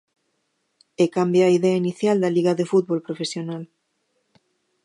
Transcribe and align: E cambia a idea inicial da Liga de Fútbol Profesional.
E 1.03 1.05
cambia 1.15 1.43
a 1.47 1.53
idea 1.57 1.79
inicial 1.83 2.17
da 2.19 2.33
Liga 2.35 2.53
de 2.59 2.65
Fútbol 2.71 2.99
Profesional. 3.07 3.63